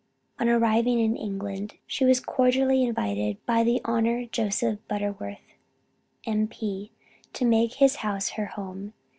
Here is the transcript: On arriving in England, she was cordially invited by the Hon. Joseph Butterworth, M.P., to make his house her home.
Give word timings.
On 0.39 0.49
arriving 0.49 0.97
in 0.99 1.15
England, 1.15 1.75
she 1.85 2.05
was 2.05 2.19
cordially 2.19 2.81
invited 2.83 3.37
by 3.45 3.63
the 3.63 3.79
Hon. 3.85 4.27
Joseph 4.31 4.79
Butterworth, 4.87 5.53
M.P., 6.25 6.91
to 7.33 7.45
make 7.45 7.73
his 7.73 7.97
house 7.97 8.29
her 8.29 8.47
home. 8.47 8.93